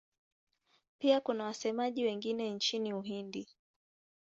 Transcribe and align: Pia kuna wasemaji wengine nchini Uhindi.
Pia 0.99 1.21
kuna 1.21 1.43
wasemaji 1.43 2.03
wengine 2.03 2.49
nchini 2.51 2.93
Uhindi. 2.93 3.47